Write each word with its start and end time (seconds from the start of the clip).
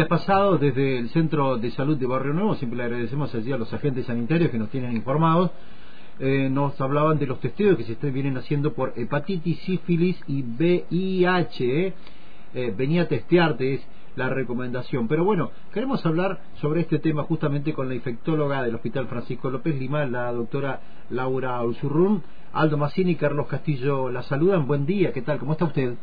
ha 0.00 0.08
pasado 0.08 0.56
desde 0.56 0.98
el 0.98 1.10
Centro 1.10 1.58
de 1.58 1.70
Salud 1.70 1.98
de 1.98 2.06
Barrio 2.06 2.32
Nuevo, 2.32 2.54
siempre 2.54 2.78
le 2.78 2.84
agradecemos 2.84 3.34
allí 3.34 3.52
a 3.52 3.58
los 3.58 3.72
agentes 3.74 4.06
sanitarios 4.06 4.50
que 4.50 4.58
nos 4.58 4.70
tienen 4.70 4.96
informados, 4.96 5.50
eh, 6.18 6.48
nos 6.50 6.80
hablaban 6.80 7.18
de 7.18 7.26
los 7.26 7.40
testeos 7.40 7.76
que 7.76 7.84
se 7.84 8.10
vienen 8.10 8.38
haciendo 8.38 8.72
por 8.72 8.94
hepatitis, 8.96 9.58
sífilis 9.60 10.18
y 10.26 10.42
VIH. 10.42 11.86
Eh. 11.86 11.94
Eh, 12.54 12.74
venía 12.76 13.02
a 13.02 13.08
testearte, 13.08 13.74
es 13.74 13.86
la 14.16 14.28
recomendación. 14.28 15.08
Pero 15.08 15.24
bueno, 15.24 15.50
queremos 15.72 16.04
hablar 16.06 16.40
sobre 16.60 16.82
este 16.82 16.98
tema 16.98 17.24
justamente 17.24 17.72
con 17.72 17.88
la 17.88 17.94
infectóloga 17.94 18.62
del 18.62 18.74
Hospital 18.74 19.08
Francisco 19.08 19.50
López 19.50 19.78
Lima, 19.78 20.06
la 20.06 20.32
doctora 20.32 20.80
Laura 21.10 21.62
Usurrún. 21.62 22.22
Aldo 22.52 22.76
Massini 22.76 23.12
y 23.12 23.16
Carlos 23.16 23.46
Castillo 23.46 24.10
la 24.10 24.22
saludan. 24.22 24.66
Buen 24.66 24.86
día, 24.86 25.12
¿qué 25.12 25.22
tal? 25.22 25.38
¿Cómo 25.38 25.52
está 25.52 25.64
usted? 25.64 25.96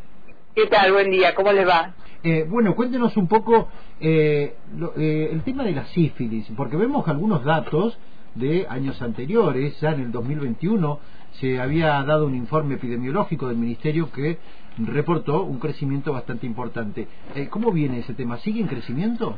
¿Qué 0.60 0.68
tal? 0.68 0.92
Buen 0.92 1.10
día, 1.10 1.34
¿cómo 1.36 1.54
le 1.54 1.64
va? 1.64 1.94
Eh, 2.22 2.46
bueno, 2.46 2.76
cuéntenos 2.76 3.16
un 3.16 3.30
poco 3.30 3.70
eh, 4.02 4.56
eh, 4.98 5.30
el 5.32 5.42
tema 5.44 5.64
de 5.64 5.72
la 5.72 5.86
sífilis, 5.86 6.48
porque 6.58 6.76
vemos 6.76 7.08
algunos 7.08 7.46
datos 7.46 7.98
de 8.36 8.68
años 8.70 9.02
anteriores, 9.02 9.80
ya 9.80 9.92
en 9.92 10.02
el 10.02 10.12
2021 10.12 11.00
se 11.40 11.62
había 11.62 12.04
dado 12.04 12.26
un 12.26 12.36
informe 12.36 12.76
epidemiológico 12.76 13.48
del 13.48 13.56
Ministerio 13.56 14.12
que 14.12 14.38
reportó 14.80 15.44
un 15.44 15.60
crecimiento 15.60 16.12
bastante 16.12 16.46
importante. 16.46 17.08
¿Cómo 17.50 17.72
viene 17.72 18.00
ese 18.00 18.14
tema? 18.14 18.38
¿Sigue 18.40 18.60
en 18.60 18.68
crecimiento? 18.68 19.38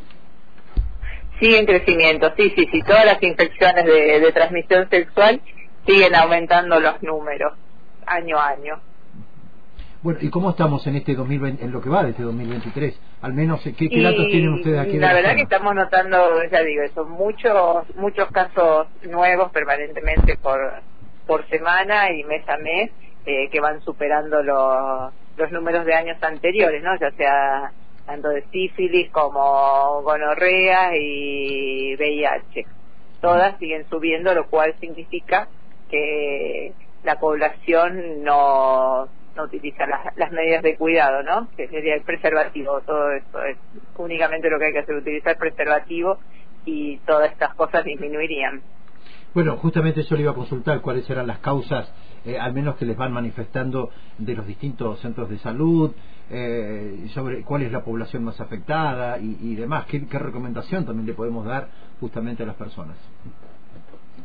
Sigue 1.39 1.59
en 1.59 1.67
crecimiento, 1.67 2.33
sí, 2.35 2.51
sí, 2.55 2.67
sí. 2.71 2.81
Todas 2.81 3.05
las 3.05 3.21
infecciones 3.21 3.85
de, 3.85 4.21
de 4.21 4.31
transmisión 4.31 4.89
sexual 4.89 5.39
siguen 5.85 6.15
aumentando 6.15 6.79
los 6.79 7.03
números 7.03 7.53
año 8.07 8.39
a 8.39 8.47
año. 8.47 8.90
Bueno, 10.03 10.17
¿y 10.19 10.31
cómo 10.31 10.49
estamos 10.49 10.87
en 10.87 10.95
este 10.95 11.13
2020, 11.13 11.63
en 11.63 11.71
lo 11.71 11.79
que 11.79 11.89
va 11.89 12.03
de 12.03 12.09
este 12.09 12.23
2023? 12.23 12.99
Al 13.21 13.33
menos, 13.33 13.61
¿qué, 13.61 14.01
datos 14.01 14.25
tienen 14.29 14.53
ustedes 14.53 14.79
aquí? 14.79 14.97
La 14.97 15.13
verdad 15.13 15.35
que 15.35 15.43
estamos 15.43 15.75
notando, 15.75 16.43
ya 16.51 16.61
digo, 16.63 16.81
son 16.95 17.11
muchos 17.11 17.95
muchos 17.97 18.31
casos 18.31 18.87
nuevos 19.03 19.51
permanentemente 19.51 20.37
por 20.37 20.59
por 21.27 21.47
semana 21.49 22.11
y 22.11 22.23
mes 22.23 22.47
a 22.49 22.57
mes 22.57 22.89
eh, 23.27 23.47
que 23.51 23.59
van 23.59 23.79
superando 23.83 24.41
los, 24.41 25.13
los 25.37 25.51
números 25.51 25.85
de 25.85 25.93
años 25.93 26.17
anteriores, 26.23 26.81
¿no? 26.81 26.97
Ya 26.99 27.11
sea 27.11 27.71
tanto 28.07 28.29
de 28.29 28.43
sífilis 28.51 29.11
como 29.11 30.01
gonorrea 30.01 30.97
y 30.97 31.95
VIH. 31.95 32.65
Todas 33.21 33.55
siguen 33.59 33.87
subiendo, 33.87 34.33
lo 34.33 34.47
cual 34.47 34.73
significa 34.79 35.47
que 35.91 36.73
la 37.03 37.19
población 37.19 38.23
no 38.23 39.07
no 39.35 39.43
utiliza 39.43 39.85
las, 39.87 40.31
medidas 40.31 40.63
de 40.63 40.77
cuidado, 40.77 41.23
¿no? 41.23 41.47
Que 41.55 41.67
sería 41.67 41.95
el 41.95 42.01
preservativo, 42.01 42.81
todo 42.81 43.11
esto 43.11 43.43
es 43.43 43.57
únicamente 43.97 44.49
lo 44.49 44.59
que 44.59 44.65
hay 44.65 44.73
que 44.73 44.79
hacer, 44.79 44.95
utilizar 44.95 45.37
preservativo 45.37 46.19
y 46.65 46.97
todas 46.99 47.31
estas 47.31 47.53
cosas 47.55 47.83
disminuirían. 47.83 48.61
Bueno, 49.33 49.55
justamente 49.57 50.03
yo 50.03 50.15
le 50.17 50.23
iba 50.23 50.31
a 50.31 50.35
consultar 50.35 50.81
cuáles 50.81 51.09
eran 51.09 51.25
las 51.25 51.39
causas, 51.39 51.89
eh, 52.25 52.37
al 52.37 52.53
menos 52.53 52.75
que 52.75 52.85
les 52.85 52.97
van 52.97 53.13
manifestando 53.13 53.89
de 54.17 54.35
los 54.35 54.45
distintos 54.45 54.99
centros 54.99 55.29
de 55.29 55.37
salud, 55.37 55.93
eh, 56.29 57.07
sobre 57.13 57.41
cuál 57.43 57.61
es 57.61 57.71
la 57.71 57.83
población 57.83 58.25
más 58.25 58.39
afectada 58.41 59.17
y, 59.19 59.55
demás. 59.55 59.85
¿Qué 59.85 60.19
recomendación 60.19 60.85
también 60.85 61.07
le 61.07 61.13
podemos 61.13 61.45
dar 61.45 61.69
justamente 61.99 62.43
a 62.43 62.45
las 62.45 62.55
personas? 62.55 62.97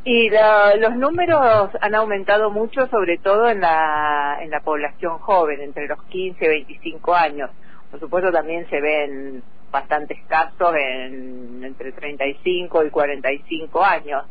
Y 0.09 0.29
los 0.29 0.95
números 0.95 1.69
han 1.81 1.93
aumentado 1.93 2.49
mucho, 2.49 2.87
sobre 2.87 3.17
todo 3.17 3.49
en 3.49 3.59
la, 3.59 4.37
en 4.39 4.49
la 4.49 4.61
población 4.61 5.17
joven, 5.17 5.59
entre 5.59 5.85
los 5.85 6.01
15 6.03 6.45
y 6.45 6.47
25 6.47 7.13
años. 7.13 7.49
Por 7.91 7.99
supuesto, 7.99 8.31
también 8.31 8.69
se 8.69 8.79
ven 8.79 9.43
bastantes 9.69 10.17
casos 10.29 10.73
en, 10.77 11.61
entre 11.61 11.91
35 11.91 12.85
y 12.85 12.89
45 12.89 13.83
años. 13.83 14.23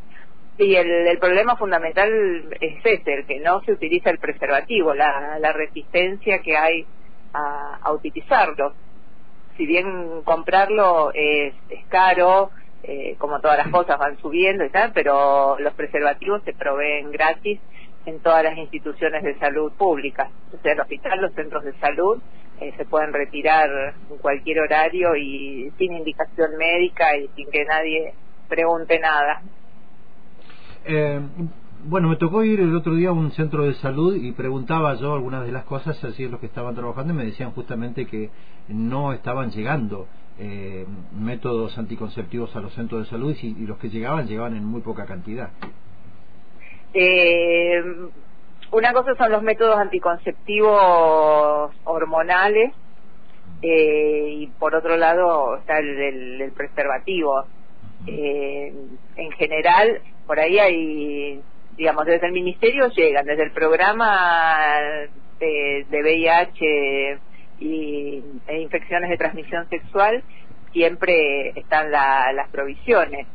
Y 0.57 0.77
el, 0.77 0.91
el 1.09 1.19
problema 1.19 1.57
fundamental 1.57 2.11
es 2.59 2.79
ese, 2.83 3.13
el 3.13 3.27
que 3.27 3.41
no 3.41 3.61
se 3.61 3.73
utiliza 3.73 4.09
el 4.09 4.19
preservativo, 4.19 4.95
la, 4.95 5.39
la 5.39 5.53
resistencia 5.53 6.39
que 6.39 6.57
hay 6.57 6.87
a, 7.35 7.81
a 7.83 7.93
utilizarlo. 7.93 8.73
Si 9.59 9.67
bien 9.67 10.23
comprarlo 10.25 11.13
es 11.13 11.53
caro, 11.91 12.51
eh, 12.89 13.17
como 13.19 13.41
todas 13.41 13.59
las 13.59 13.69
cosas 13.69 13.99
van 13.99 14.17
subiendo 14.19 14.65
y 14.65 14.71
tal, 14.71 14.93
pero 14.93 15.59
los 15.59 15.75
preservativos 15.75 16.43
se 16.45 16.53
proveen 16.53 17.11
gratis 17.11 17.59
en 18.05 18.21
todas 18.21 18.45
las 18.45 18.57
instituciones 18.57 19.25
de 19.25 19.37
salud 19.41 19.73
públicas, 19.73 20.31
o 20.57 20.63
sea, 20.63 20.73
el 20.73 20.81
hospital, 20.81 21.21
los 21.21 21.33
centros 21.35 21.65
de 21.65 21.73
salud, 21.81 22.23
eh, 22.61 22.73
se 22.77 22.85
pueden 22.85 23.13
retirar 23.13 23.69
en 24.09 24.19
cualquier 24.19 24.61
horario 24.61 25.17
y 25.17 25.73
sin 25.77 25.95
indicación 25.95 26.57
médica 26.57 27.17
y 27.17 27.29
sin 27.35 27.51
que 27.51 27.65
nadie 27.65 28.15
pregunte 28.49 29.01
nada. 29.01 29.43
Eh, 30.85 31.21
bueno, 31.85 32.09
me 32.09 32.17
tocó 32.17 32.45
ir 32.45 32.61
el 32.61 32.75
otro 32.75 32.95
día 32.95 33.09
a 33.09 33.13
un 33.13 33.33
centro 33.33 33.65
de 33.65 33.75
salud 33.75 34.15
y 34.15 34.31
preguntaba 34.31 34.95
yo 34.95 35.13
algunas 35.13 35.45
de 35.45 35.51
las 35.51 35.65
cosas, 35.65 36.03
así 36.05 36.29
los 36.29 36.39
que 36.39 36.47
estaban 36.47 36.77
trabajando, 36.77 37.13
y 37.13 37.17
me 37.17 37.25
decían 37.25 37.51
justamente 37.51 38.07
que 38.07 38.31
no 38.69 39.13
estaban 39.13 39.51
llegando 39.51 40.07
eh, 40.39 40.87
métodos 41.13 41.79
anticonceptivos 41.79 42.55
a 42.57 42.61
los 42.61 42.75
centros 42.75 43.05
de 43.05 43.11
salud 43.11 43.37
y, 43.41 43.55
los 43.67 43.79
que 43.79 43.89
llegaban 43.89 44.27
llegaban 44.27 44.57
en 44.57 44.65
muy 44.65 44.81
poca 44.83 45.07
cantidad. 45.07 45.51
Eh, 46.93 47.83
una 48.73 48.93
cosa 48.93 49.15
son 49.17 49.33
los 49.33 49.43
métodos 49.43 49.79
anticonceptivos 49.79 51.73
hormonales 51.85 52.73
eh, 53.63 54.27
y 54.29 54.47
por 54.59 54.75
otro 54.75 54.97
lado 54.97 55.57
está 55.57 55.79
el, 55.79 56.53
preservativo. 56.57 57.45
Eh, 58.07 58.73
en 59.17 59.31
general, 59.33 60.01
por 60.27 60.39
ahí 60.39 60.59
hay, 60.59 61.41
digamos, 61.77 62.05
desde 62.05 62.27
el 62.27 62.33
ministerio 62.33 62.89
llegan, 62.89 63.25
desde 63.25 63.45
el 63.45 63.53
programa 63.53 64.69
de, 65.39 65.87
de 65.89 66.03
VIH 66.03 67.19
y, 67.61 68.23
e 68.47 68.61
infecciones 68.61 69.11
de 69.11 69.17
transmisión 69.17 69.69
sexual 69.69 70.23
siempre 70.73 71.51
están 71.59 71.91
las 71.91 72.49
provisiones. 72.51 73.27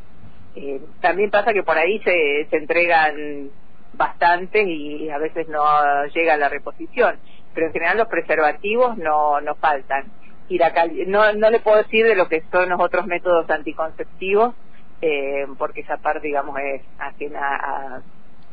Eh, 0.55 0.81
también 0.99 1.31
pasa 1.31 1.53
que 1.53 1.63
por 1.63 1.77
ahí 1.77 1.99
se, 1.99 2.47
se 2.49 2.57
entregan 2.57 3.49
bastantes 3.93 4.67
y 4.67 5.09
a 5.09 5.17
veces 5.17 5.47
no 5.47 6.05
llega 6.13 6.37
la 6.37 6.49
reposición, 6.49 7.17
pero 7.53 7.67
en 7.67 7.73
general 7.73 7.97
los 7.97 8.07
preservativos 8.07 8.97
no, 8.97 9.41
no 9.41 9.55
faltan. 9.55 10.05
Y 10.49 10.57
la 10.57 10.73
no, 11.07 11.31
no 11.33 11.49
le 11.49 11.59
puedo 11.59 11.77
decir 11.77 12.05
de 12.05 12.15
lo 12.15 12.27
que 12.27 12.43
son 12.51 12.69
los 12.69 12.79
otros 12.79 13.07
métodos 13.07 13.49
anticonceptivos, 13.49 14.53
eh, 15.01 15.47
porque 15.57 15.81
esa 15.81 15.97
parte, 15.97 16.27
digamos, 16.27 16.57
es 16.59 16.81
ajena 16.99 17.55
a, 17.55 18.01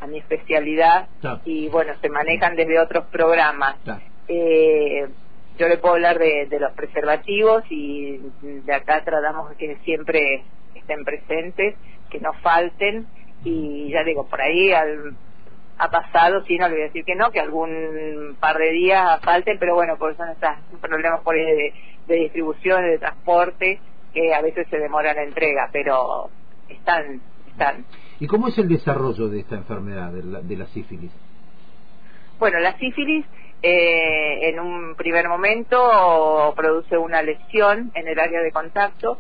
a 0.01 0.07
mi 0.07 0.19
especialidad 0.19 1.09
y 1.45 1.69
bueno, 1.69 1.93
se 2.01 2.09
manejan 2.09 2.57
desde 2.57 2.79
otros 2.79 3.07
programas. 3.07 3.77
Eh, 4.29 5.09
yo 5.59 5.69
le 5.69 5.79
puedo 5.79 5.95
hablar 5.95 6.19
de, 6.19 6.47
los 6.59 6.73
preservativos 6.73 7.65
y 7.71 8.21
de 8.43 8.73
acá 8.73 9.03
tratamos 9.05 9.53
que 9.57 9.77
siempre 9.85 10.45
estén 10.75 11.05
presentes, 11.05 11.75
que 12.11 12.21
no 12.21 12.33
falten 12.35 13.07
y 13.45 13.91
ya 13.91 14.05
digo, 14.05 14.27
por 14.27 14.41
ahí 14.41 14.73
ha 14.73 15.91
pasado, 15.91 16.45
sí, 16.45 16.57
no 16.57 16.69
le 16.69 16.75
voy 16.75 16.83
a 16.83 16.87
decir 16.87 17.05
que 17.05 17.15
no, 17.15 17.31
que 17.31 17.41
algún 17.41 18.37
par 18.41 18.57
de 18.57 18.71
días 18.71 19.21
falten, 19.23 19.59
pero 19.59 19.75
bueno, 19.75 19.97
por 19.97 20.17
son 20.17 20.31
estos 20.31 20.51
problemas 20.81 21.21
por 21.21 21.35
de, 21.35 21.73
de 22.07 22.17
distribución, 22.17 22.83
de 22.83 22.99
transporte, 22.99 23.81
que 24.13 24.35
a 24.35 24.41
veces 24.41 24.67
se 24.69 24.79
demora 24.79 25.13
la 25.13 25.23
entrega, 25.23 25.69
pero 25.73 26.31
están, 26.69 27.21
están. 27.49 27.85
¿Y 28.21 28.27
cómo 28.27 28.49
es 28.49 28.59
el 28.59 28.69
desarrollo 28.69 29.29
de 29.29 29.41
esta 29.41 29.57
enfermedad, 29.57 30.13
de 30.13 30.23
la, 30.23 30.41
de 30.41 30.57
la 30.57 30.67
sífilis? 30.67 31.13
Bueno, 32.39 32.61
la 32.61 32.77
sífilis 32.79 33.25
eh, 33.63 34.49
en 34.49 34.61
un 34.61 34.95
primer 34.95 35.29
momento 35.29 36.53
produce 36.57 36.97
una 36.97 37.23
lesión 37.23 37.91
en 37.95 38.09
el 38.09 38.19
área 38.19 38.41
de 38.41 38.53
contacto, 38.53 39.19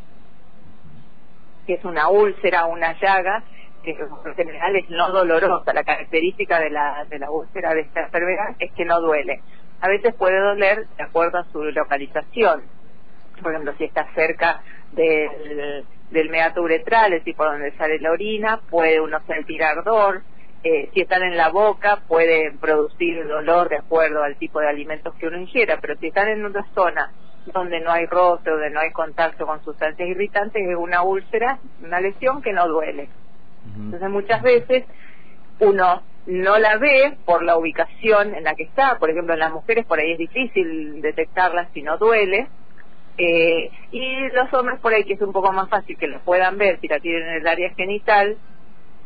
que 1.66 1.74
es 1.74 1.84
una 1.84 2.08
úlcera, 2.08 2.66
una 2.66 2.98
llaga, 3.00 3.42
que 3.82 3.90
en 3.90 4.34
general 4.34 4.76
es 4.76 4.88
no 4.90 5.10
dolorosa. 5.10 5.72
La 5.72 5.84
característica 5.84 6.60
de 6.60 6.70
la, 6.70 7.04
de 7.08 7.18
la 7.18 7.30
úlcera 7.30 7.74
de 7.74 7.80
esta 7.80 8.02
enfermedad 8.02 8.54
es 8.58 8.72
que 8.72 8.84
no 8.84 9.00
duele. 9.00 9.42
A 9.80 9.88
veces 9.88 10.14
puede 10.14 10.38
doler 10.38 10.86
de 10.96 11.02
acuerdo 11.02 11.38
a 11.38 11.44
su 11.52 11.62
localización. 11.62 12.62
Por 13.42 13.52
ejemplo, 13.52 13.74
si 13.78 13.84
está 13.84 14.06
cerca 14.14 14.62
del, 14.92 15.84
del 16.10 16.30
meato 16.30 16.62
uretral, 16.62 17.12
el 17.12 17.22
tipo 17.22 17.44
donde 17.44 17.72
sale 17.72 17.98
la 18.00 18.12
orina, 18.12 18.60
puede 18.70 19.00
uno 19.00 19.20
sentir 19.26 19.62
ardor, 19.62 20.22
eh, 20.64 20.90
si 20.92 21.00
están 21.00 21.22
en 21.22 21.36
la 21.36 21.50
boca 21.50 22.00
pueden 22.08 22.58
producir 22.58 23.26
dolor 23.26 23.68
de 23.68 23.76
acuerdo 23.76 24.22
al 24.22 24.36
tipo 24.36 24.60
de 24.60 24.68
alimentos 24.68 25.14
que 25.14 25.26
uno 25.26 25.38
ingiera, 25.38 25.78
pero 25.80 25.96
si 25.96 26.08
están 26.08 26.28
en 26.28 26.44
una 26.44 26.66
zona 26.74 27.12
donde 27.52 27.80
no 27.80 27.90
hay 27.90 28.06
roce, 28.06 28.50
donde 28.50 28.70
no 28.70 28.80
hay 28.80 28.90
contacto 28.90 29.46
con 29.46 29.62
sustancias 29.64 30.08
irritantes, 30.08 30.62
es 30.68 30.76
una 30.76 31.02
úlcera, 31.02 31.58
una 31.82 32.00
lesión 32.00 32.42
que 32.42 32.52
no 32.52 32.66
duele. 32.68 33.08
Entonces 33.76 34.10
muchas 34.10 34.42
veces 34.42 34.84
uno 35.60 36.02
no 36.26 36.58
la 36.58 36.76
ve 36.76 37.16
por 37.24 37.42
la 37.42 37.56
ubicación 37.56 38.34
en 38.34 38.44
la 38.44 38.54
que 38.54 38.64
está, 38.64 38.98
por 38.98 39.10
ejemplo 39.10 39.34
en 39.34 39.40
las 39.40 39.52
mujeres 39.52 39.86
por 39.86 39.98
ahí 39.98 40.12
es 40.12 40.18
difícil 40.18 41.00
detectarla 41.00 41.68
si 41.72 41.82
no 41.82 41.96
duele, 41.98 42.48
Eh, 43.20 43.70
y 43.90 44.28
los 44.32 44.52
hombres 44.54 44.78
por 44.78 44.92
ahí, 44.94 45.02
que 45.02 45.14
es 45.14 45.20
un 45.20 45.32
poco 45.32 45.50
más 45.52 45.68
fácil 45.68 45.96
que 45.98 46.06
lo 46.06 46.20
puedan 46.20 46.56
ver 46.56 46.78
si 46.80 46.86
la 46.86 47.00
tienen 47.00 47.26
en 47.28 47.34
el 47.40 47.48
área 47.48 47.70
genital, 47.74 48.36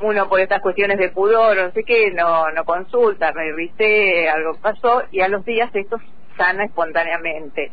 uno 0.02 0.28
por 0.28 0.40
estas 0.40 0.60
cuestiones 0.60 0.98
de 0.98 1.10
pudor 1.10 1.58
o 1.58 1.64
no 1.66 1.72
sé 1.72 1.84
qué, 1.84 2.10
no, 2.12 2.50
no 2.50 2.64
consulta, 2.64 3.32
me 3.32 3.46
irrité, 3.46 4.28
algo 4.28 4.56
pasó, 4.60 5.02
y 5.10 5.20
a 5.20 5.28
los 5.28 5.44
días 5.44 5.70
esto 5.74 5.98
sana 6.36 6.64
espontáneamente, 6.64 7.72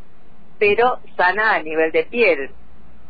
pero 0.57 0.99
sana 1.17 1.55
a 1.55 1.63
nivel 1.63 1.91
de 1.91 2.03
piel. 2.05 2.51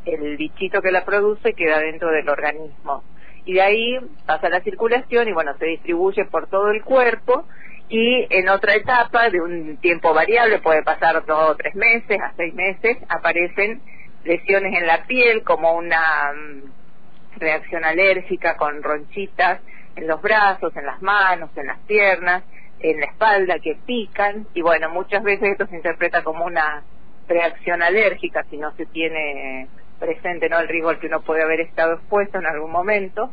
El 0.06 0.38
bichito 0.38 0.82
que 0.82 0.92
la 0.92 1.04
produce 1.06 1.54
queda 1.54 1.80
dentro 1.80 2.10
del 2.10 2.30
organismo. 2.30 3.04
Y 3.46 3.54
de 3.54 3.62
ahí 3.62 4.00
pasa 4.26 4.50
la 4.50 4.62
circulación 4.62 5.28
y 5.28 5.34
bueno, 5.34 5.54
se 5.58 5.66
distribuye 5.66 6.26
por 6.26 6.48
todo 6.48 6.72
el 6.72 6.84
cuerpo 6.84 7.46
y 7.90 8.28
en 8.30 8.50
otra 8.50 8.76
etapa 8.76 9.30
de 9.30 9.42
un 9.42 9.78
tiempo 9.78 10.14
variable, 10.14 10.60
puede 10.60 10.84
pasar 10.84 11.26
dos 11.26 11.52
o 11.52 11.56
tres 11.56 11.74
meses 11.76 12.20
a 12.22 12.34
seis 12.38 12.54
meses, 12.54 12.98
aparecen 13.10 13.82
lesiones 14.24 14.74
en 14.76 14.86
la 14.86 15.06
piel 15.06 15.44
como 15.44 15.74
una 15.74 16.32
mm, 16.34 16.79
reacción 17.38 17.86
alérgica 17.86 18.58
con 18.58 18.82
ronchitas 18.84 19.62
en 19.96 20.08
los 20.08 20.22
brazos, 20.22 20.76
en 20.76 20.86
las 20.86 21.02
manos, 21.02 21.50
en 21.56 21.68
las 21.68 21.80
piernas, 21.80 22.44
en 22.80 23.00
la 23.00 23.06
espalda 23.08 23.60
que 23.60 23.78
pican. 23.86 24.48
Y 24.54 24.62
bueno, 24.62 24.90
muchas 24.90 25.24
veces 25.24 25.52
esto 25.52 25.68
se 25.68 25.76
interpreta 25.76 26.24
como 26.24 26.46
una 26.46 26.84
reacción 27.28 27.82
alérgica 27.82 28.44
si 28.50 28.58
no 28.58 28.72
se 28.76 28.86
tiene 28.88 29.68
presente 30.00 30.48
no 30.48 30.60
el 30.60 30.68
riesgo 30.70 30.90
al 30.90 31.00
que 31.00 31.08
uno 31.08 31.22
puede 31.22 31.44
haber 31.44 31.60
estado 31.60 31.96
expuesto 31.96 32.40
en 32.40 32.46
algún 32.46 32.72
momento. 32.72 33.32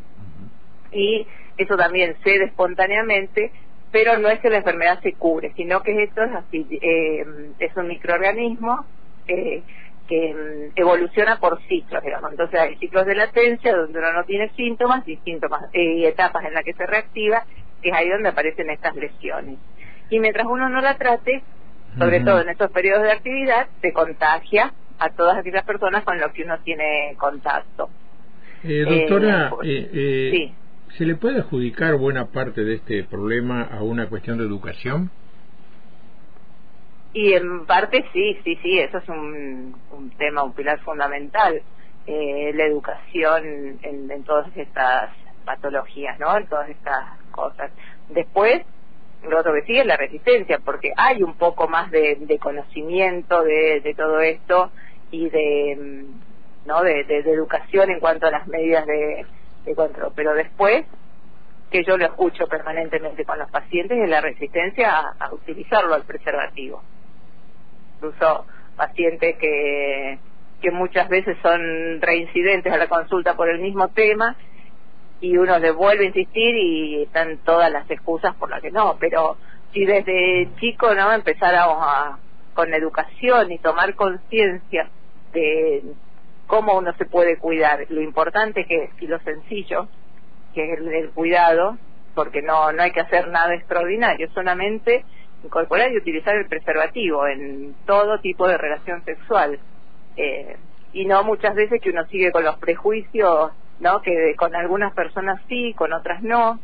Y 0.93 1.27
eso 1.57 1.77
también 1.77 2.17
cede 2.23 2.45
espontáneamente 2.47 3.53
pero 3.97 4.19
no 4.19 4.29
es 4.29 4.41
que 4.41 4.51
la 4.51 4.59
enfermedad 4.59 5.01
se 5.03 5.15
cubre, 5.15 5.53
sino 5.57 5.83
que 5.83 6.03
esto 6.03 6.23
es 6.23 6.35
así, 6.35 6.67
eh, 6.71 7.25
es 7.59 7.77
un 7.77 7.89
microorganismo 7.89 8.85
eh, 9.27 9.63
que 10.07 10.35
mm, 10.35 10.79
evoluciona 10.79 11.39
por 11.39 11.61
ciclos, 11.69 12.03
digamos. 12.03 12.31
Entonces 12.31 12.61
hay 12.61 12.77
ciclos 12.77 13.07
de 13.07 13.15
latencia 13.15 13.75
donde 13.75 13.99
uno 13.99 14.13
no 14.13 14.25
tiene 14.25 14.51
síntomas 14.51 15.07
y 15.09 15.17
síntomas 15.19 15.65
eh, 15.73 16.09
etapas 16.09 16.45
en 16.45 16.55
las 16.55 16.65
que 16.65 16.73
se 16.75 16.87
reactiva, 16.87 17.45
que 17.83 17.91
es 17.91 17.95
ahí 17.95 18.09
donde 18.09 18.29
aparecen 18.29 18.71
estas 18.71 18.97
lesiones. 18.97 19.59
Y 20.11 20.19
mientras 20.21 20.47
uno 20.47 20.69
no 20.69 20.81
la 20.81 20.97
trate, 20.97 21.43
sobre 21.99 22.21
todo 22.21 22.41
en 22.41 22.49
estos 22.51 22.71
periodos 22.71 23.05
de 23.05 23.13
actividad, 23.13 23.69
se 23.81 23.93
contagia 23.93 24.73
a 24.99 25.11
todas 25.11 25.39
aquellas 25.39 25.65
personas 25.65 26.05
con 26.05 26.19
las 26.19 26.33
que 26.33 26.45
uno 26.45 26.59
tiene 26.63 27.15
contacto. 27.19 27.89
doctora, 28.63 29.53
sí. 29.63 30.55
¿Se 30.97 31.05
le 31.05 31.17
puede 31.17 31.41
adjudicar 31.41 31.97
buena 31.97 32.27
parte 32.27 32.65
de 32.65 32.77
este 32.77 33.05
problema 33.05 33.63
a 33.63 33.83
una 33.83 34.09
cuestión 34.09 34.39
de 34.39 34.45
educación? 34.45 35.11
Y 37.17 37.33
en 37.33 37.65
parte 37.65 38.05
sí, 38.13 38.39
sí, 38.45 38.59
sí, 38.63 38.79
eso 38.79 38.99
es 38.99 39.09
un, 39.09 39.75
tema, 40.19 40.43
un 40.43 40.53
pilar 40.53 40.79
fundamental, 40.81 41.63
eh, 42.07 42.53
la 42.55 42.65
educación 42.65 43.79
en, 43.81 44.23
todas 44.25 44.55
estas 44.55 45.11
patologías, 45.47 46.19
¿no? 46.19 46.37
En 46.37 46.47
todas 46.47 46.69
estas 46.69 47.19
cosas. 47.31 47.71
Después, 48.11 48.67
lo 49.27 49.41
otro 49.41 49.55
que 49.55 49.63
sigue 49.63 49.81
es 49.81 49.87
la 49.87 49.97
resistencia, 49.97 50.59
porque 50.59 50.93
hay 50.95 51.23
un 51.23 51.39
poco 51.39 51.69
más 51.69 51.91
de, 51.91 52.39
conocimiento 52.39 53.43
de, 53.43 53.95
todo 53.97 54.21
esto 54.21 54.71
y 55.11 55.31
de, 55.31 56.05
¿no? 56.67 56.83
de 56.83 57.07
educación 57.09 57.93
en 57.93 57.99
cuanto 57.99 58.27
a 58.27 58.31
las 58.31 58.47
medidas 58.47 58.85
de, 58.85 59.25
pero 60.15 60.35
después, 60.35 60.85
que 61.71 61.83
yo 61.85 61.97
lo 61.97 62.05
escucho 62.05 62.47
permanentemente 62.47 63.25
con 63.25 63.39
los 63.39 63.51
pacientes, 63.51 63.99
es 63.99 64.09
la 64.09 64.21
resistencia 64.21 65.15
a, 65.19 65.33
utilizarlo 65.33 65.95
al 65.95 66.05
preservativo. 66.05 66.83
Incluso 67.97 68.47
pacientes 68.77 69.37
que, 69.39 70.19
que 70.61 70.71
muchas 70.71 71.09
veces 71.09 71.37
son 71.43 72.01
reincidentes 72.01 72.73
a 72.73 72.77
la 72.77 72.89
consulta 72.89 73.37
por 73.37 73.49
el 73.49 73.61
mismo 73.61 73.89
tema 73.89 74.37
y 75.21 75.37
uno 75.37 75.59
le 75.59 75.71
vuelve 75.71 76.05
a 76.05 76.09
insistir 76.09 76.57
y 76.57 77.03
están 77.03 77.39
todas 77.39 77.73
las 77.73 77.91
excusas 77.91 78.35
por 78.37 78.51
las 78.51 78.61
que 78.61 78.71
no, 78.71 78.97
pero 79.01 79.37
si 79.73 79.85
desde 79.85 80.49
chico 80.61 80.95
no 80.95 81.13
empezáramos 81.13 81.79
a, 81.81 82.19
con 82.55 82.73
educación 82.75 83.51
y 83.51 83.59
tomar 83.59 83.95
conciencia 83.95 84.89
de, 85.33 85.83
cómo 86.47 86.77
uno 86.79 86.93
se 86.97 87.05
puede 87.05 87.39
cuidar, 87.39 87.87
lo 87.89 88.01
importante 88.01 88.65
que 88.65 88.85
es 88.85 88.91
y 89.01 89.07
lo 89.07 89.19
sencillo, 89.21 89.89
que 90.55 90.73
es 90.73 90.79
el, 90.79 91.11
cuidado, 91.11 91.77
porque 92.15 92.43
no, 92.43 92.73
no 92.73 92.83
hay 92.83 92.93
que 92.93 93.01
hacer 93.01 93.29
nada 93.29 93.55
extraordinario, 93.55 94.31
solamente 94.33 95.05
incorporar 95.45 95.93
y 95.93 95.99
utilizar 95.99 96.37
el 96.37 96.47
preservativo 96.47 97.27
en 97.27 97.75
todo 97.87 98.21
tipo 98.21 98.49
de 98.49 98.59
relación 98.59 99.05
sexual. 99.05 99.59
Eh, 100.17 100.57
y 100.93 101.05
no 101.05 101.23
muchas 101.25 101.55
veces 101.55 101.81
que 101.81 101.91
uno 101.91 102.07
sigue 102.07 102.33
con 102.33 102.45
los 102.45 102.57
prejuicios, 102.59 103.53
¿no? 103.81 104.01
Que 104.01 104.35
con 104.37 104.55
algunas 104.55 104.95
personas 104.95 105.41
sí, 105.49 105.75
con 105.75 105.93
otras 105.93 106.23
no, 106.23 106.59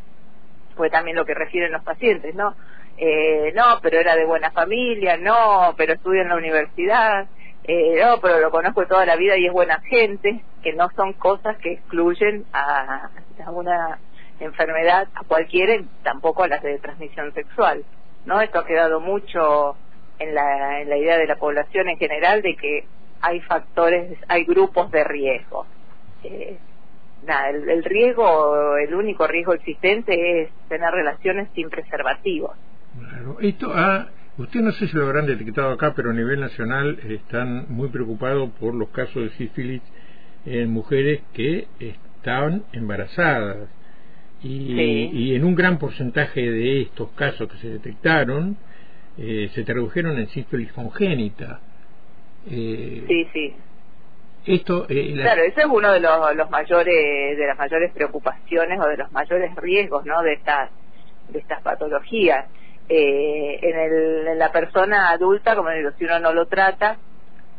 fue 0.76 0.90
también 0.90 1.16
lo 1.16 1.24
que 1.24 1.34
refieren 1.34 1.72
los 1.72 1.82
pacientes, 1.82 2.34
¿no? 2.34 2.54
Eh, 2.96 3.52
no, 3.54 3.80
pero 3.82 3.98
era 3.98 4.16
de 4.16 4.24
buena 4.24 4.50
familia, 4.50 5.16
no, 5.16 5.74
pero 5.76 5.94
estudia 5.94 6.22
en 6.22 6.28
la 6.28 6.36
universidad, 6.36 7.26
eh, 7.64 8.00
no, 8.02 8.20
pero 8.20 8.40
lo 8.40 8.50
conozco 8.50 8.86
toda 8.86 9.06
la 9.06 9.16
vida 9.16 9.36
y 9.36 9.46
es 9.46 9.52
buena 9.52 9.80
gente, 9.80 10.42
que 10.62 10.72
no 10.72 10.88
son 10.96 11.12
cosas 11.14 11.56
que 11.58 11.72
excluyen 11.72 12.44
a, 12.52 13.10
una 13.48 13.98
enfermedad, 14.40 15.08
a 15.14 15.24
cualquiera, 15.24 15.74
tampoco 16.02 16.42
a 16.44 16.48
las 16.48 16.62
de 16.62 16.78
transmisión 16.78 17.32
sexual. 17.34 17.84
¿No? 18.24 18.40
Esto 18.40 18.60
ha 18.60 18.66
quedado 18.66 19.00
mucho 19.00 19.76
en 20.18 20.34
la, 20.34 20.80
en 20.80 20.88
la 20.88 20.96
idea 20.96 21.18
de 21.18 21.26
la 21.26 21.36
población 21.36 21.88
en 21.88 21.98
general 21.98 22.42
de 22.42 22.56
que 22.56 22.84
hay 23.20 23.40
factores, 23.40 24.18
hay 24.28 24.44
grupos 24.44 24.90
de 24.90 25.04
riesgo. 25.04 25.66
Eh, 26.24 26.58
nada, 27.26 27.50
el, 27.50 27.68
el, 27.68 27.84
riesgo, 27.84 28.76
el 28.76 28.94
único 28.94 29.26
riesgo 29.26 29.54
existente 29.54 30.42
es 30.42 30.50
tener 30.68 30.90
relaciones 30.90 31.48
sin 31.54 31.70
preservativos. 31.70 32.56
Claro, 32.98 33.38
esto 33.40 33.72
ha 33.74 34.08
Usted 34.38 34.60
no 34.60 34.72
sé 34.72 34.88
si 34.88 34.96
lo 34.96 35.04
habrán 35.04 35.26
detectado 35.26 35.72
acá, 35.72 35.92
pero 35.94 36.10
a 36.10 36.14
nivel 36.14 36.40
nacional 36.40 36.98
están 37.06 37.66
muy 37.68 37.90
preocupados 37.90 38.48
por 38.58 38.74
los 38.74 38.88
casos 38.88 39.24
de 39.24 39.30
sífilis 39.36 39.82
en 40.46 40.70
mujeres 40.70 41.20
que 41.34 41.68
están 41.78 42.64
embarazadas. 42.72 43.68
Y, 44.44 45.34
en 45.34 45.44
un 45.44 45.54
gran 45.54 45.78
porcentaje 45.78 46.40
de 46.40 46.82
estos 46.82 47.10
casos 47.12 47.48
que 47.50 47.58
se 47.58 47.68
detectaron, 47.68 48.56
eh, 49.16 49.50
se 49.54 49.62
tradujeron 49.64 50.18
en 50.18 50.28
sífilis 50.28 50.72
congénita. 50.72 51.60
Eh, 52.50 53.04
sí, 53.06 53.28
sí. 53.32 53.56
Esto, 54.44 54.86
eh, 54.88 55.12
Claro, 55.14 55.42
ese 55.42 55.60
es 55.60 55.66
uno 55.66 55.92
de 55.92 56.00
los, 56.00 56.34
los, 56.34 56.50
mayores, 56.50 57.38
de 57.38 57.46
las 57.46 57.56
mayores 57.56 57.92
preocupaciones 57.92 58.80
o 58.80 58.88
de 58.88 58.96
los 58.96 59.12
mayores 59.12 59.54
riesgos, 59.54 60.04
¿no? 60.04 60.20
De 60.22 60.32
estas, 60.32 60.70
de 61.28 61.38
estas 61.38 61.62
patologías 61.62 62.46
eh, 62.88 63.58
en, 63.62 63.78
el, 63.78 64.28
en, 64.28 64.38
la 64.38 64.50
persona 64.50 65.10
adulta, 65.10 65.54
como 65.54 65.70
digo, 65.70 65.90
si 65.98 66.04
uno 66.04 66.18
no 66.18 66.32
lo 66.32 66.46
trata, 66.46 66.98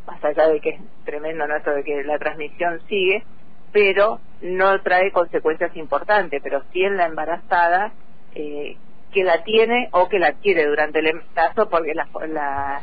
más 0.05 0.23
allá 0.23 0.47
de 0.49 0.59
que 0.59 0.69
es 0.71 0.81
tremendo 1.05 1.47
¿no? 1.47 1.55
esto 1.55 1.71
de 1.71 1.83
que 1.83 2.03
la 2.03 2.19
transmisión 2.19 2.81
sigue, 2.87 3.23
pero 3.71 4.19
no 4.43 4.81
trae 4.81 5.11
consecuencias 5.11 5.75
importantes, 5.77 6.41
pero 6.43 6.63
sí 6.71 6.83
en 6.83 6.97
la 6.97 7.05
embarazada 7.05 7.93
eh, 8.35 8.75
que 9.11 9.23
la 9.23 9.43
tiene 9.43 9.89
o 9.91 10.09
que 10.09 10.19
la 10.19 10.27
adquiere 10.27 10.65
durante 10.65 10.99
el 10.99 11.07
embarazo, 11.07 11.69
porque 11.69 11.93
las, 11.93 12.09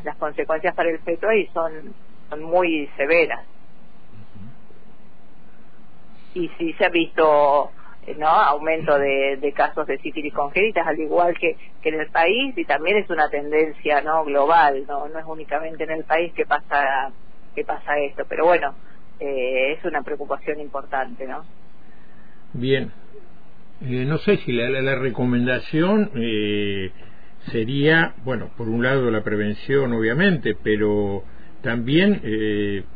las 0.05 0.17
consecuencias 0.17 0.75
para 0.75 0.91
el 0.91 0.99
feto 1.01 1.29
ahí 1.29 1.47
son, 1.53 1.95
son 2.31 2.43
muy 2.43 2.89
severas. 2.97 3.45
Y 6.33 6.49
sí 6.57 6.73
se 6.75 6.87
ha 6.87 6.89
visto 6.89 7.73
no 8.17 8.29
aumento 8.29 8.99
de, 8.99 9.53
casos 9.55 9.87
de 9.87 9.99
sífilis 9.99 10.33
congénitas 10.33 10.87
al 10.87 10.99
igual 10.99 11.37
que, 11.39 11.57
que 11.83 11.91
en 11.91 12.01
el 12.01 12.11
país 12.11 12.57
y 12.57 12.65
también 12.65 12.97
es 12.97 13.11
una 13.11 13.29
tendencia 13.29 14.01
no 14.01 14.25
global 14.25 14.85
no 14.89 15.07
no 15.09 15.19
es 15.19 15.25
únicamente 15.27 15.85
en 15.85 15.91
el 15.91 16.05
país 16.05 16.33
que 16.33 16.45
pasa 16.45 17.13
que 17.55 17.65
pasa 17.65 17.99
esto 17.99 18.25
pero 18.29 18.47
bueno 18.47 18.75
eh, 19.21 19.73
es 19.73 19.85
una 19.85 20.03
preocupación 20.03 20.61
importante 20.61 21.27
no 21.27 21.45
bien 22.53 22.93
eh, 23.83 24.05
no 24.05 24.19
sé 24.19 24.39
si 24.39 24.53
la, 24.53 24.69
la, 24.69 24.95
recomendación 24.97 26.11
eh, 26.15 26.91
sería 27.51 28.15
bueno 28.25 28.51
por 28.57 28.69
un 28.69 28.83
lado 28.83 29.11
la 29.11 29.23
prevención 29.23 29.93
obviamente 29.93 30.57
pero 30.63 31.25
también 31.63 32.23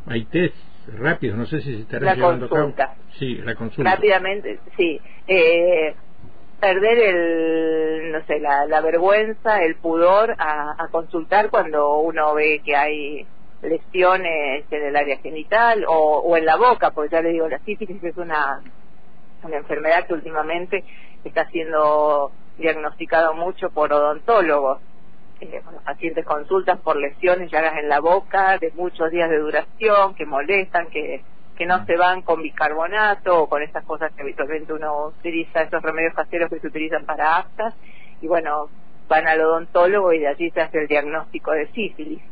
hay 0.06 0.24
test 0.24 0.56
rápido, 0.92 1.36
no 1.36 1.46
sé 1.46 1.60
si 1.60 1.74
se 1.74 1.80
estará 1.82 2.06
la 2.06 2.14
llevando 2.14 2.48
consulta. 2.48 2.84
a 2.84 2.86
cabo. 2.88 3.00
Sí, 3.18 3.36
la 3.36 3.54
consulta. 3.54 3.94
Rápidamente, 3.94 4.58
sí. 4.76 5.00
Eh, 5.26 5.94
perder 6.60 6.98
el, 6.98 8.12
no 8.12 8.24
sé, 8.26 8.40
la, 8.40 8.66
la 8.66 8.80
vergüenza, 8.80 9.62
el 9.62 9.76
pudor 9.76 10.34
a, 10.38 10.82
a, 10.82 10.88
consultar 10.88 11.50
cuando 11.50 11.98
uno 11.98 12.34
ve 12.34 12.62
que 12.64 12.76
hay 12.76 13.26
lesiones 13.62 14.64
en 14.70 14.84
el 14.84 14.96
área 14.96 15.18
genital 15.18 15.84
o, 15.88 16.18
o 16.18 16.36
en 16.36 16.44
la 16.44 16.56
boca, 16.56 16.90
porque 16.90 17.12
ya 17.12 17.22
le 17.22 17.30
digo, 17.30 17.48
la 17.48 17.58
sífilis 17.60 18.02
es 18.02 18.16
una, 18.16 18.62
una 19.42 19.56
enfermedad 19.56 20.06
que 20.06 20.14
últimamente 20.14 20.84
está 21.24 21.46
siendo 21.48 22.32
diagnosticado 22.58 23.34
mucho 23.34 23.70
por 23.70 23.92
odontólogos 23.92 24.80
eh, 25.40 25.60
los 25.72 25.82
pacientes 25.82 26.24
consultan 26.24 26.78
por 26.78 26.96
lesiones, 26.96 27.50
llagas 27.50 27.76
en 27.78 27.88
la 27.88 28.00
boca 28.00 28.58
de 28.58 28.70
muchos 28.72 29.10
días 29.10 29.28
de 29.28 29.38
duración, 29.38 30.14
que 30.14 30.26
molestan, 30.26 30.88
que, 30.88 31.22
que 31.56 31.66
no 31.66 31.84
se 31.86 31.96
van 31.96 32.22
con 32.22 32.42
bicarbonato 32.42 33.42
o 33.42 33.48
con 33.48 33.62
esas 33.62 33.84
cosas 33.84 34.12
que 34.12 34.22
habitualmente 34.22 34.72
uno 34.72 35.08
utiliza, 35.08 35.62
esos 35.62 35.82
remedios 35.82 36.14
caseros 36.14 36.50
que 36.50 36.60
se 36.60 36.68
utilizan 36.68 37.04
para 37.04 37.38
aftas, 37.38 37.74
y 38.20 38.28
bueno, 38.28 38.68
van 39.08 39.26
al 39.26 39.40
odontólogo 39.40 40.12
y 40.12 40.20
de 40.20 40.28
allí 40.28 40.50
se 40.50 40.60
hace 40.60 40.78
el 40.78 40.86
diagnóstico 40.88 41.50
de 41.50 41.66
sífilis. 41.72 42.22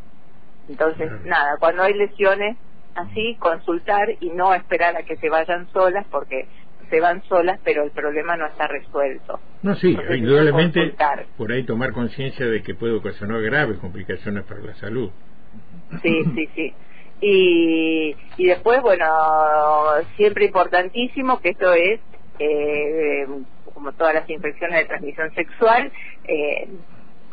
Entonces, 0.69 1.11
nada, 1.25 1.57
cuando 1.59 1.83
hay 1.83 1.95
lesiones 1.95 2.57
así, 2.95 3.37
consultar 3.39 4.09
y 4.21 4.31
no 4.31 4.55
esperar 4.55 4.97
a 4.97 5.03
que 5.03 5.17
se 5.17 5.29
vayan 5.29 5.69
solas, 5.73 6.07
porque 6.11 6.47
se 6.91 7.01
van 7.01 7.23
solas, 7.25 7.59
pero 7.65 7.85
el 7.85 7.91
problema 7.91 8.37
no 8.37 8.47
está 8.47 8.67
resuelto. 8.67 9.41
No, 9.63 9.75
sí, 9.77 9.97
indudablemente 10.15 10.95
por 11.37 11.53
ahí 11.53 11.65
tomar 11.65 11.93
conciencia 11.93 12.47
de 12.47 12.63
que 12.63 12.75
puede 12.75 12.95
ocasionar 12.95 13.41
graves 13.41 13.79
complicaciones 13.79 14.45
para 14.45 14.61
la 14.61 14.75
salud. 14.75 15.11
Sí, 16.03 16.23
sí, 16.35 16.49
sí. 16.55 16.75
Y, 17.21 18.17
y 18.37 18.47
después, 18.47 18.83
bueno, 18.83 19.07
siempre 20.17 20.47
importantísimo 20.47 21.41
que 21.41 21.51
esto 21.51 21.73
es, 21.73 22.01
eh, 22.39 23.27
como 23.73 23.93
todas 23.93 24.15
las 24.15 24.29
infecciones 24.29 24.81
de 24.81 24.85
transmisión 24.87 25.33
sexual, 25.35 25.93
eh, 26.25 26.69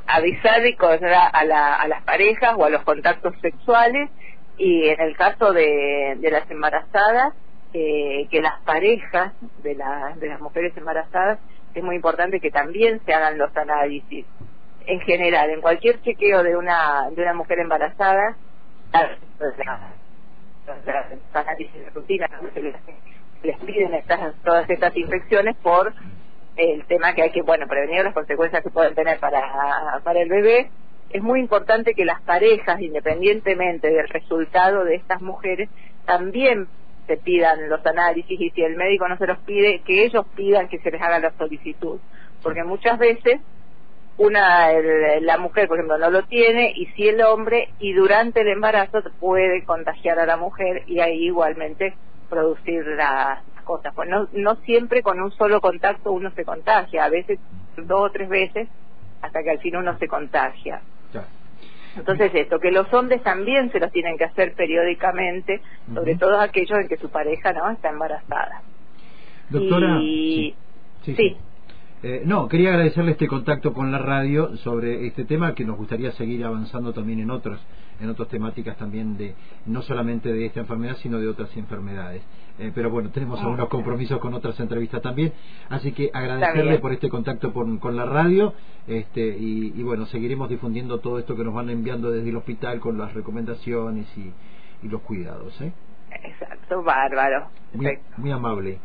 avisar 0.10 0.66
y 0.66 0.76
a, 0.82 1.46
la, 1.46 1.76
a 1.76 1.88
las 1.88 2.04
parejas 2.04 2.56
o 2.58 2.66
a 2.66 2.70
los 2.70 2.84
contactos 2.84 3.34
sexuales 3.42 4.10
y 4.58 4.90
en 4.90 5.00
el 5.00 5.16
caso 5.16 5.54
de, 5.54 6.18
de 6.20 6.32
las 6.32 6.50
embarazadas, 6.52 7.34
eh, 7.74 8.28
que 8.30 8.42
las 8.42 8.60
parejas 8.62 9.34
de, 9.64 9.76
de 10.16 10.28
las 10.28 10.42
mujeres 10.42 10.76
embarazadas 10.76 11.40
es 11.74 11.84
muy 11.84 11.96
importante 11.96 12.40
que 12.40 12.52
también 12.52 13.00
se 13.06 13.14
hagan 13.14 13.38
los 13.38 13.56
análisis. 13.56 14.26
En 14.86 15.00
general, 15.02 15.52
en 15.52 15.62
cualquier 15.62 16.02
chequeo 16.02 16.42
de 16.42 16.58
una 16.58 17.10
de 17.12 17.22
una 17.22 17.34
mujer 17.34 17.60
embarazada, 17.60 18.36
los 19.38 19.54
análisis 21.34 21.74
de 21.74 21.90
rutina 21.92 22.28
les 23.44 23.58
piden 23.60 23.94
estas, 23.94 24.34
todas 24.44 24.70
estas 24.70 24.96
infecciones 24.98 25.56
por 25.58 25.94
el 26.60 26.86
tema 26.86 27.14
que 27.14 27.24
hay 27.24 27.32
que 27.32 27.42
bueno 27.42 27.68
prevenir 27.68 28.04
las 28.04 28.14
consecuencias 28.14 28.64
que 28.64 28.70
pueden 28.70 28.94
tener 28.94 29.20
para 29.20 30.02
para 30.04 30.22
el 30.22 30.30
bebé 30.30 30.70
es 31.10 31.24
muy 31.24 31.40
importante 31.40 31.94
que 31.94 32.06
las 32.06 32.22
parejas 32.22 32.80
independientemente 32.82 33.90
del 33.90 34.08
resultado 34.10 34.84
de 34.84 34.96
estas 34.96 35.22
mujeres 35.22 35.70
también 36.06 36.68
se 37.08 37.18
pidan 37.18 37.70
los 37.70 37.84
análisis 37.86 38.40
y 38.40 38.52
si 38.52 38.62
el 38.62 38.76
médico 38.76 39.08
no 39.08 39.18
se 39.18 39.26
los 39.26 39.40
pide, 39.40 39.82
que 39.82 40.06
ellos 40.06 40.26
pidan 40.36 40.68
que 40.68 40.78
se 40.78 40.92
les 40.92 41.02
haga 41.02 41.18
la 41.18 41.32
solicitud. 41.38 42.00
Porque 42.44 42.64
muchas 42.64 43.00
veces 43.00 43.42
una 44.18 44.72
la 45.22 45.38
mujer, 45.40 45.68
por 45.68 45.78
ejemplo, 45.78 45.98
no 45.98 46.12
lo 46.12 46.24
tiene 46.24 46.72
y 46.76 46.86
si 46.88 47.08
el 47.08 47.22
hombre 47.22 47.70
y 47.80 47.94
durante 47.94 48.42
el 48.42 48.50
embarazo 48.50 49.02
puede 49.20 49.64
contagiar 49.64 50.20
a 50.20 50.28
la 50.28 50.38
mujer 50.38 50.84
y 50.86 51.00
ahí 51.00 51.26
igualmente 51.26 51.96
producir 52.30 52.86
las 52.86 53.40
cosas. 53.70 53.94
Pues 53.94 54.10
no, 54.10 54.28
no 54.34 54.56
siempre 54.66 55.04
con 55.04 55.22
un 55.22 55.32
solo 55.32 55.62
contacto 55.62 56.12
uno 56.12 56.32
se 56.32 56.44
contagia, 56.44 57.06
a 57.06 57.10
veces 57.10 57.40
dos 57.78 58.02
o 58.02 58.12
tres 58.12 58.28
veces 58.28 58.68
hasta 59.22 59.44
que 59.44 59.52
al 59.52 59.60
fin 59.60 59.76
uno 59.76 59.96
se 60.00 60.08
contagia. 60.08 60.82
Entonces 61.96 62.32
esto, 62.34 62.60
que 62.60 62.72
los 62.72 62.92
hombres 62.94 63.22
también 63.24 63.72
se 63.72 63.80
los 63.80 63.92
tienen 63.92 64.18
que 64.18 64.24
hacer 64.24 64.54
periódicamente, 64.54 65.62
sobre 65.94 66.16
todo 66.16 66.40
aquellos 66.40 66.80
en 66.80 66.88
que 66.88 66.98
su 66.98 67.10
pareja 67.10 67.52
no 67.52 67.70
está 67.72 67.90
embarazada. 67.90 68.62
Doctora, 69.50 69.98
sí. 69.98 70.56
sí. 71.04 71.38
Eh, 72.02 72.24
no, 72.26 72.48
quería 72.48 72.70
agradecerle 72.70 73.12
este 73.12 73.28
contacto 73.28 73.74
con 73.74 73.92
la 73.92 73.98
radio 73.98 74.56
sobre 74.58 75.06
este 75.06 75.26
tema 75.26 75.54
que 75.54 75.66
nos 75.66 75.76
gustaría 75.76 76.14
seguir 76.14 76.46
avanzando 76.46 76.94
también 76.94 77.20
en 77.20 77.30
otros 77.30 77.60
en 78.00 78.10
otras 78.10 78.30
temáticas 78.30 78.78
también 78.78 79.18
de 79.18 79.36
no 79.66 79.82
solamente 79.82 80.32
de 80.32 80.46
esta 80.46 80.62
enfermedad 80.62 80.96
sino 81.02 81.20
de 81.20 81.28
otras 81.28 81.56
enfermedades. 81.58 82.22
Eh, 82.58 82.72
pero 82.74 82.90
bueno, 82.90 83.10
tenemos 83.10 83.42
algunos 83.42 83.68
compromisos 83.68 84.20
con 84.20 84.34
otras 84.34 84.58
entrevistas 84.62 85.02
también, 85.02 85.34
así 85.68 85.92
que 85.92 86.10
agradecerle 86.14 86.80
por 86.80 86.94
este 86.94 87.10
contacto 87.10 87.52
con 87.54 87.98
la 87.98 88.06
radio 88.06 88.54
este, 88.88 89.38
y, 89.38 89.84
bueno, 89.84 90.06
seguiremos 90.08 90.50
difundiendo 90.50 91.00
todo 91.00 91.20
esto 91.20 91.36
que 91.36 91.44
nos 91.44 91.54
van 91.54 91.70
enviando 91.70 92.12
desde 92.12 92.30
el 92.30 92.38
hospital 92.38 92.80
con 92.80 92.98
las 92.98 93.14
recomendaciones 93.14 94.08
y, 94.18 94.34
los 94.88 95.02
cuidados. 95.02 95.60
¿eh? 95.62 95.74
Exacto, 96.24 96.82
bárbaro. 96.82 97.50
Muy, 97.74 98.32
amable. 98.32 98.80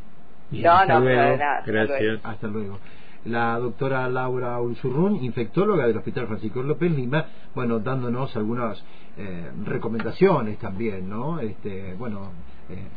no, 0.50 0.85
no, 0.87 1.00
Gracias. 1.00 2.21
Hasta 2.25 2.47
luego 2.49 2.78
la 3.25 3.59
doctora 3.59 4.09
Laura 4.09 4.61
Ulzurrún, 4.61 5.25
infectóloga 5.25 5.87
del 5.87 5.97
Hospital 5.97 6.26
Francisco 6.26 6.62
López 6.62 6.93
Lima, 6.93 7.26
bueno, 7.54 7.78
dándonos 7.78 8.35
algunas 8.37 8.83
eh, 9.16 9.50
recomendaciones 9.64 10.59
también, 10.59 11.09
¿no? 11.09 11.40
Este, 11.40 11.95
bueno, 11.95 12.31
eh, 12.69 12.88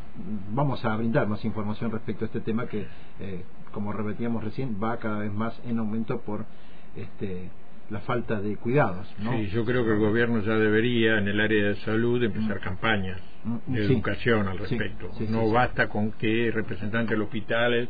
vamos 0.53 0.83
a 0.83 0.95
brindar 0.95 1.27
más 1.27 1.43
información 1.45 1.91
respecto 1.91 2.25
a 2.25 2.27
este 2.27 2.41
tema 2.41 2.67
que, 2.67 2.87
eh, 3.19 3.43
como 3.71 3.93
repetíamos 3.93 4.43
recién, 4.43 4.77
va 4.81 4.97
cada 4.97 5.19
vez 5.19 5.33
más 5.33 5.59
en 5.65 5.79
aumento 5.79 6.19
por 6.21 6.45
este 6.95 7.49
la 7.89 7.99
falta 8.01 8.39
de 8.41 8.55
cuidados. 8.57 9.07
¿no? 9.19 9.31
Sí, 9.33 9.47
yo 9.47 9.63
creo 9.65 9.85
que 9.85 9.91
el 9.91 9.99
gobierno 9.99 10.41
ya 10.41 10.55
debería, 10.55 11.17
en 11.17 11.27
el 11.27 11.39
área 11.39 11.69
de 11.69 11.75
salud, 11.77 12.21
empezar 12.21 12.57
mm. 12.57 12.63
campañas 12.63 13.21
mm, 13.43 13.73
de 13.73 13.85
educación 13.85 14.47
al 14.47 14.57
respecto. 14.57 15.11
no 15.29 15.49
basta 15.49 15.87
con 15.87 16.11
que 16.11 16.51
representantes 16.53 17.11
de 17.11 17.17
los 17.17 17.27
hospitales 17.27 17.89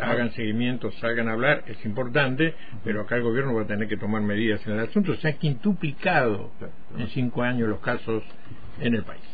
hagan 0.00 0.32
seguimiento, 0.32 0.90
salgan 0.92 1.28
a 1.28 1.32
hablar, 1.32 1.64
es 1.66 1.82
importante, 1.84 2.54
pero 2.84 3.02
acá 3.02 3.16
el 3.16 3.22
gobierno 3.22 3.54
va 3.54 3.62
a 3.62 3.66
tener 3.66 3.88
que 3.88 3.96
tomar 3.96 4.22
medidas 4.22 4.64
en 4.66 4.74
el 4.74 4.80
asunto. 4.80 5.14
Se 5.16 5.28
han 5.28 5.38
quintuplicado 5.38 6.50
en 6.98 7.08
cinco 7.08 7.42
años 7.42 7.68
los 7.68 7.80
casos 7.80 8.22
en 8.80 8.94
el 8.94 9.04
país. 9.04 9.31